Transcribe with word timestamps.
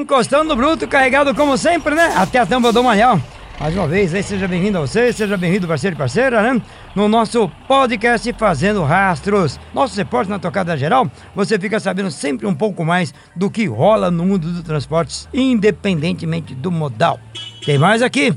encostando 0.00 0.44
no 0.44 0.56
bruto, 0.56 0.88
carregado 0.88 1.34
como 1.34 1.56
sempre, 1.56 1.94
né? 1.94 2.12
Até 2.16 2.38
a 2.38 2.46
tampa 2.46 2.72
do 2.72 2.82
manhã. 2.82 3.20
Mais 3.60 3.76
uma 3.76 3.86
vez, 3.86 4.14
aí 4.14 4.22
seja 4.22 4.48
bem-vindo 4.48 4.78
a 4.78 4.80
você, 4.80 5.12
seja 5.12 5.36
bem-vindo 5.36 5.68
parceiro 5.68 5.94
e 5.94 5.98
parceira, 5.98 6.42
né? 6.42 6.62
No 6.94 7.08
nosso 7.10 7.46
podcast 7.68 8.32
Fazendo 8.32 8.82
Rastros. 8.82 9.60
Nosso 9.74 9.94
repórter 9.96 10.30
na 10.30 10.38
tocada 10.38 10.74
geral, 10.78 11.10
você 11.34 11.58
fica 11.58 11.78
sabendo 11.78 12.10
sempre 12.10 12.46
um 12.46 12.54
pouco 12.54 12.86
mais 12.86 13.12
do 13.36 13.50
que 13.50 13.66
rola 13.66 14.10
no 14.10 14.24
mundo 14.24 14.50
dos 14.50 14.62
transportes, 14.62 15.28
independentemente 15.34 16.54
do 16.54 16.70
modal. 16.70 17.20
Tem 17.62 17.76
mais 17.76 18.00
aqui. 18.00 18.34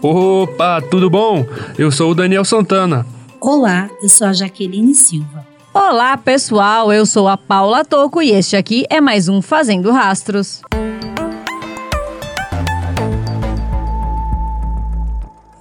Opa, 0.00 0.80
tudo 0.88 1.10
bom? 1.10 1.44
Eu 1.76 1.90
sou 1.90 2.12
o 2.12 2.14
Daniel 2.14 2.44
Santana. 2.44 3.04
Olá, 3.40 3.90
eu 4.00 4.08
sou 4.08 4.28
a 4.28 4.32
Jaqueline 4.32 4.94
Silva. 4.94 5.49
Olá, 5.72 6.16
pessoal. 6.16 6.92
Eu 6.92 7.06
sou 7.06 7.28
a 7.28 7.36
Paula 7.36 7.84
Toco 7.84 8.20
e 8.20 8.30
este 8.32 8.56
aqui 8.56 8.84
é 8.90 9.00
mais 9.00 9.28
um 9.28 9.40
Fazendo 9.40 9.92
Rastros. 9.92 10.62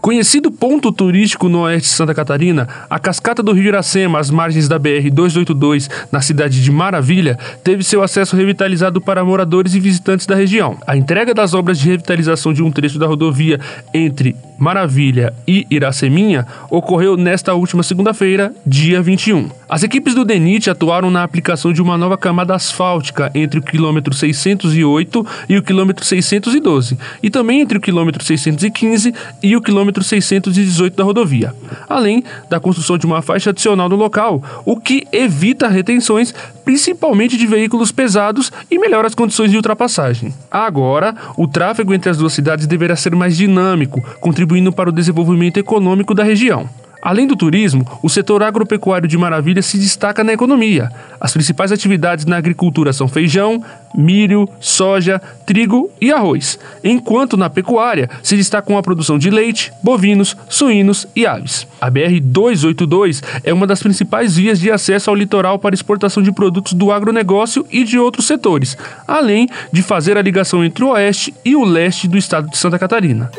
Conhecido 0.01 0.49
ponto 0.49 0.91
turístico 0.91 1.47
no 1.47 1.59
oeste 1.59 1.89
de 1.89 1.95
Santa 1.95 2.15
Catarina, 2.15 2.67
a 2.89 2.97
cascata 2.97 3.43
do 3.43 3.51
Rio 3.51 3.65
Iracema, 3.65 4.17
às 4.17 4.31
margens 4.31 4.67
da 4.67 4.79
BR-282, 4.79 5.87
na 6.11 6.21
cidade 6.21 6.63
de 6.63 6.71
Maravilha, 6.71 7.37
teve 7.63 7.83
seu 7.83 8.01
acesso 8.01 8.35
revitalizado 8.35 8.99
para 8.99 9.23
moradores 9.23 9.75
e 9.75 9.79
visitantes 9.79 10.25
da 10.25 10.33
região. 10.33 10.79
A 10.87 10.97
entrega 10.97 11.35
das 11.35 11.53
obras 11.53 11.77
de 11.77 11.87
revitalização 11.87 12.51
de 12.51 12.63
um 12.63 12.71
trecho 12.71 12.97
da 12.97 13.05
rodovia 13.05 13.59
entre 13.93 14.35
Maravilha 14.59 15.33
e 15.47 15.65
Iraceminha 15.69 16.45
ocorreu 16.69 17.15
nesta 17.15 17.53
última 17.53 17.81
segunda-feira, 17.81 18.53
dia 18.65 19.01
21. 19.01 19.49
As 19.69 19.83
equipes 19.83 20.13
do 20.13 20.25
DENIT 20.25 20.69
atuaram 20.69 21.09
na 21.09 21.23
aplicação 21.23 21.71
de 21.71 21.81
uma 21.81 21.97
nova 21.97 22.17
camada 22.17 22.53
asfáltica 22.53 23.31
entre 23.33 23.59
o 23.59 23.63
quilômetro 23.63 24.13
608 24.13 25.25
e 25.47 25.57
o 25.57 25.63
quilômetro 25.63 26.03
612, 26.03 26.97
e 27.23 27.29
também 27.29 27.61
entre 27.61 27.77
o 27.77 27.81
quilômetro 27.81 28.23
615 28.23 29.13
e 29.41 29.55
o 29.55 29.61
quilômetro 29.61 30.03
618 30.03 30.95
da 30.95 31.03
rodovia, 31.03 31.53
além 31.87 32.23
da 32.49 32.59
construção 32.59 32.97
de 32.97 33.05
uma 33.05 33.21
faixa 33.21 33.51
adicional 33.51 33.87
no 33.87 33.95
local, 33.95 34.43
o 34.65 34.75
que 34.75 35.07
evita 35.11 35.67
retenções, 35.67 36.33
principalmente 36.69 37.35
de 37.35 37.47
veículos 37.47 37.91
pesados 37.91 38.51
e 38.69 38.77
melhora 38.77 39.07
as 39.07 39.15
condições 39.15 39.49
de 39.49 39.57
ultrapassagem. 39.57 40.31
Agora, 40.51 41.15
o 41.35 41.47
tráfego 41.47 41.95
entre 41.95 42.11
as 42.11 42.17
duas 42.17 42.31
cidades 42.31 42.67
deverá 42.67 42.95
ser 42.95 43.15
mais 43.15 43.35
dinâmico, 43.35 43.99
contribuindo 44.19 44.71
para 44.71 44.87
o 44.87 44.93
desenvolvimento 44.93 45.57
econômico 45.57 46.13
da 46.13 46.23
região. 46.23 46.69
Além 47.01 47.25
do 47.25 47.35
turismo, 47.35 47.85
o 48.03 48.09
setor 48.09 48.43
agropecuário 48.43 49.07
de 49.07 49.17
Maravilha 49.17 49.61
se 49.61 49.77
destaca 49.77 50.23
na 50.23 50.33
economia. 50.33 50.91
As 51.19 51.31
principais 51.31 51.71
atividades 51.71 52.25
na 52.25 52.37
agricultura 52.37 52.91
são 52.91 53.07
feijão, 53.07 53.63
milho, 53.95 54.47
soja, 54.59 55.21
trigo 55.45 55.89
e 56.01 56.11
arroz, 56.11 56.59
enquanto 56.83 57.37
na 57.37 57.49
pecuária 57.49 58.09
se 58.21 58.35
destacam 58.35 58.77
a 58.77 58.83
produção 58.83 59.17
de 59.17 59.29
leite, 59.29 59.71
bovinos, 59.81 60.35
suínos 60.49 61.07
e 61.15 61.25
aves. 61.25 61.65
A 61.79 61.89
BR-282 61.89 63.23
é 63.43 63.53
uma 63.53 63.65
das 63.65 63.81
principais 63.81 64.35
vias 64.35 64.59
de 64.59 64.69
acesso 64.69 65.09
ao 65.09 65.15
litoral 65.15 65.57
para 65.57 65.75
exportação 65.75 66.21
de 66.21 66.33
produtos 66.33 66.73
do 66.73 66.91
agronegócio 66.91 67.65
e 67.71 67.85
de 67.85 67.97
outros 67.97 68.27
setores, 68.27 68.77
além 69.07 69.47
de 69.71 69.81
fazer 69.81 70.17
a 70.17 70.21
ligação 70.21 70.65
entre 70.65 70.83
o 70.83 70.89
oeste 70.89 71.33
e 71.45 71.55
o 71.55 71.63
leste 71.63 72.07
do 72.07 72.17
estado 72.17 72.49
de 72.49 72.57
Santa 72.57 72.77
Catarina. 72.77 73.31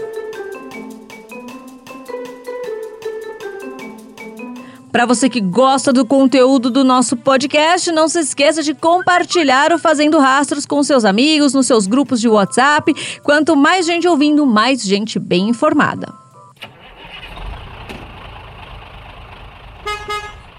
Para 4.93 5.07
você 5.07 5.29
que 5.29 5.41
gosta 5.41 5.93
do 5.93 6.05
conteúdo 6.05 6.69
do 6.69 6.83
nosso 6.83 7.17
podcast, 7.17 7.93
não 7.93 8.09
se 8.09 8.19
esqueça 8.19 8.61
de 8.61 8.75
compartilhar 8.75 9.73
o 9.73 9.79
Fazendo 9.79 10.19
Rastros 10.19 10.67
com 10.67 10.83
seus 10.83 11.05
amigos, 11.05 11.55
nos 11.55 11.67
seus 11.67 11.87
grupos 11.87 12.21
de 12.21 12.29
WhatsApp. 12.29 12.93
Quanto 13.23 13.55
mais 13.55 13.87
gente 13.87 14.09
ouvindo, 14.09 14.45
mais 14.45 14.83
gente 14.83 15.19
bem 15.21 15.49
informada. 15.49 16.13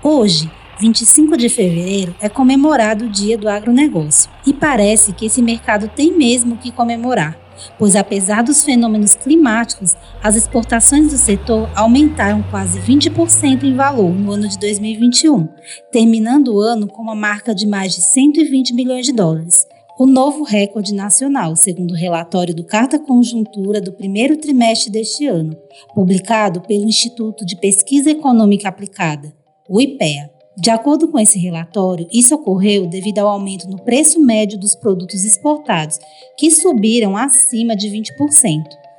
Hoje, 0.02 0.50
25 0.80 1.36
de 1.36 1.50
fevereiro, 1.50 2.16
é 2.22 2.30
comemorado 2.30 3.06
o 3.06 3.10
Dia 3.10 3.38
do 3.38 3.50
Agronegócio. 3.50 4.32
E 4.48 4.54
parece 4.54 5.12
que 5.12 5.26
esse 5.26 5.42
mercado 5.42 5.90
tem 5.90 6.18
mesmo 6.18 6.58
que 6.58 6.72
comemorar 6.72 7.41
pois 7.78 7.96
apesar 7.96 8.44
dos 8.44 8.64
fenômenos 8.64 9.16
climáticos, 9.16 9.96
as 10.24 10.36
exportações 10.36 11.12
do 11.12 11.18
setor 11.18 11.70
aumentaram 11.76 12.44
quase 12.44 12.80
20% 12.80 13.64
em 13.64 13.76
valor 13.76 14.14
no 14.14 14.32
ano 14.32 14.48
de 14.48 14.58
2021, 14.60 15.48
terminando 15.92 16.54
o 16.54 16.60
ano 16.60 16.88
com 16.88 17.02
uma 17.02 17.16
marca 17.16 17.54
de 17.54 17.68
mais 17.68 17.96
de 17.96 18.02
120 18.02 18.74
milhões 18.74 19.06
de 19.06 19.14
dólares. 19.14 19.66
O 20.00 20.08
novo 20.08 20.44
recorde 20.44 20.96
nacional, 20.96 21.56
segundo 21.56 21.92
o 21.92 21.96
relatório 21.96 22.56
do 22.56 22.64
Carta 22.64 22.98
Conjuntura 22.98 23.80
do 23.80 23.92
primeiro 23.92 24.36
trimestre 24.36 24.92
deste 24.92 25.28
ano, 25.28 25.56
publicado 25.94 26.62
pelo 26.62 26.86
Instituto 26.86 27.46
de 27.46 27.56
Pesquisa 27.56 28.10
Econômica 28.10 28.68
Aplicada, 28.68 29.32
o 29.70 29.80
IPEA. 29.80 30.31
De 30.58 30.70
acordo 30.70 31.08
com 31.08 31.18
esse 31.18 31.40
relatório, 31.40 32.08
isso 32.12 32.36
ocorreu 32.36 32.86
devido 32.86 33.20
ao 33.20 33.30
aumento 33.30 33.70
no 33.70 33.82
preço 33.82 34.20
médio 34.20 34.60
dos 34.60 34.76
produtos 34.76 35.24
exportados, 35.24 35.98
que 36.38 36.52
subiram 36.52 37.16
acima 37.16 37.76
de 37.76 37.88
20%. 37.88 38.12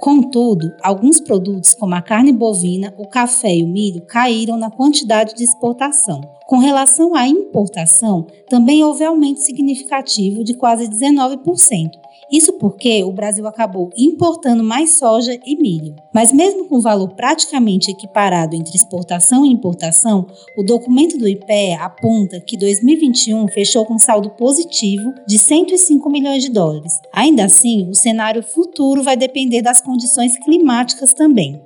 Contudo, 0.00 0.74
alguns 0.82 1.20
produtos, 1.20 1.74
como 1.74 1.94
a 1.94 2.02
carne 2.02 2.32
bovina, 2.32 2.92
o 2.98 3.06
café 3.06 3.54
e 3.54 3.62
o 3.62 3.68
milho, 3.68 4.02
caíram 4.06 4.56
na 4.56 4.70
quantidade 4.70 5.34
de 5.34 5.44
exportação. 5.44 6.20
Com 6.52 6.58
relação 6.58 7.14
à 7.14 7.26
importação, 7.26 8.26
também 8.46 8.84
houve 8.84 9.02
aumento 9.02 9.40
significativo 9.40 10.44
de 10.44 10.52
quase 10.52 10.86
19%, 10.86 11.88
isso 12.30 12.52
porque 12.58 13.02
o 13.02 13.10
Brasil 13.10 13.46
acabou 13.46 13.88
importando 13.96 14.62
mais 14.62 14.98
soja 14.98 15.41
e 15.46 15.56
milho. 15.56 15.96
Mas, 16.14 16.30
mesmo 16.30 16.68
com 16.68 16.76
o 16.76 16.82
valor 16.82 17.08
praticamente 17.14 17.91
equiparado 17.91 18.54
entre 18.54 18.76
exportação 18.76 19.46
e 19.46 19.48
importação, 19.50 20.26
o 20.54 20.62
documento 20.62 21.16
do 21.16 21.26
IPEA 21.26 21.80
aponta 21.80 22.38
que 22.38 22.58
2021 22.58 23.48
fechou 23.48 23.86
com 23.86 23.98
saldo 23.98 24.28
positivo 24.32 25.10
de 25.26 25.38
105 25.38 26.10
milhões 26.10 26.42
de 26.42 26.50
dólares. 26.50 27.00
Ainda 27.14 27.46
assim, 27.46 27.88
o 27.88 27.94
cenário 27.94 28.42
futuro 28.42 29.02
vai 29.02 29.16
depender 29.16 29.62
das 29.62 29.80
condições 29.80 30.36
climáticas 30.36 31.14
também. 31.14 31.62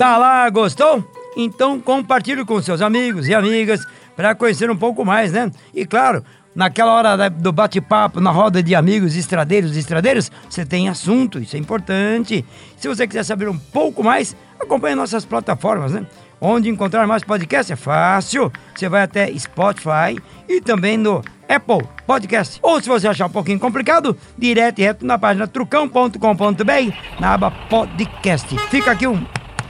Tá 0.00 0.16
lá, 0.16 0.48
gostou? 0.48 1.04
Então 1.36 1.78
compartilhe 1.78 2.42
com 2.42 2.62
seus 2.62 2.80
amigos 2.80 3.28
e 3.28 3.34
amigas 3.34 3.86
para 4.16 4.34
conhecer 4.34 4.70
um 4.70 4.76
pouco 4.76 5.04
mais, 5.04 5.30
né? 5.30 5.50
E 5.74 5.84
claro, 5.84 6.24
naquela 6.54 6.94
hora 6.94 7.28
do 7.28 7.52
bate-papo, 7.52 8.18
na 8.18 8.30
roda 8.30 8.62
de 8.62 8.74
amigos 8.74 9.14
estradeiros 9.14 9.76
e 9.76 9.78
estradeiras, 9.78 10.32
você 10.48 10.64
tem 10.64 10.88
assunto, 10.88 11.38
isso 11.38 11.54
é 11.54 11.58
importante. 11.58 12.42
Se 12.78 12.88
você 12.88 13.06
quiser 13.06 13.24
saber 13.24 13.50
um 13.50 13.58
pouco 13.58 14.02
mais, 14.02 14.34
acompanhe 14.58 14.94
nossas 14.94 15.26
plataformas, 15.26 15.92
né? 15.92 16.06
Onde 16.40 16.70
encontrar 16.70 17.06
mais 17.06 17.22
podcast 17.22 17.70
é 17.70 17.76
fácil. 17.76 18.50
Você 18.74 18.88
vai 18.88 19.02
até 19.02 19.30
Spotify 19.38 20.18
e 20.48 20.62
também 20.62 20.96
no 20.96 21.22
Apple 21.46 21.86
Podcast. 22.06 22.58
Ou 22.62 22.80
se 22.80 22.88
você 22.88 23.06
achar 23.06 23.26
um 23.26 23.30
pouquinho 23.30 23.60
complicado, 23.60 24.16
direto 24.38 24.78
e 24.78 24.82
reto 24.82 25.04
na 25.04 25.18
página 25.18 25.46
trucão.com.br, 25.46 27.20
na 27.20 27.34
aba 27.34 27.50
podcast. 27.50 28.56
Fica 28.70 28.92
aqui 28.92 29.06
um 29.06 29.22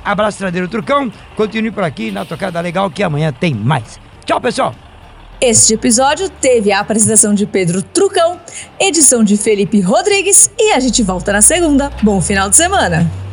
abraço 0.04 0.38
tradeiro 0.38 0.68
Trucão. 0.68 1.12
Continue 1.36 1.70
por 1.70 1.84
aqui 1.84 2.10
na 2.10 2.24
tocada 2.24 2.60
legal 2.60 2.90
que 2.90 3.02
amanhã 3.02 3.32
tem 3.32 3.54
mais. 3.54 3.98
Tchau, 4.24 4.40
pessoal! 4.40 4.74
Este 5.40 5.72
episódio 5.72 6.28
teve 6.28 6.70
a 6.70 6.80
apresentação 6.80 7.32
de 7.32 7.46
Pedro 7.46 7.82
Trucão, 7.82 8.38
edição 8.78 9.24
de 9.24 9.38
Felipe 9.38 9.80
Rodrigues 9.80 10.50
e 10.58 10.72
a 10.72 10.80
gente 10.80 11.02
volta 11.02 11.32
na 11.32 11.40
segunda. 11.40 11.90
Bom 12.02 12.20
final 12.20 12.50
de 12.50 12.56
semana! 12.56 13.29